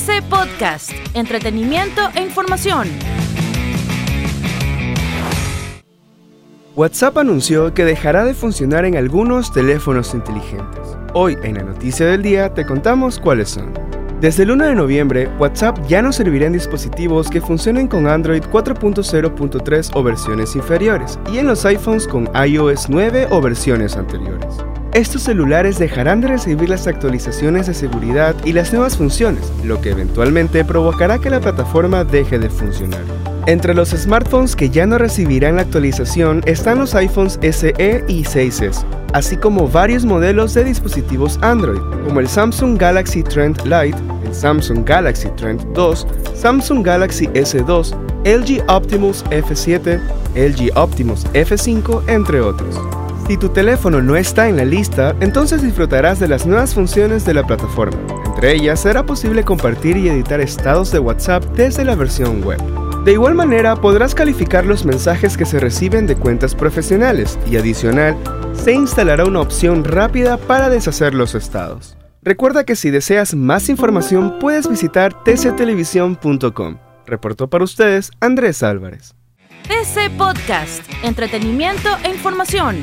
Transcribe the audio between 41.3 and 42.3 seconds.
Android, como el